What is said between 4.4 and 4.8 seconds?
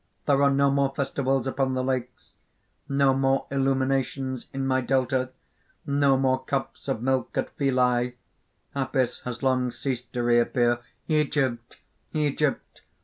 in